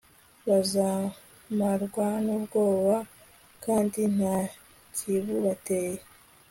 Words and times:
bazamarwa 0.47 2.07
n'ubwoba 2.25 2.95
kandi 3.63 4.01
nta 4.15 4.37
kibubateye 4.95 5.99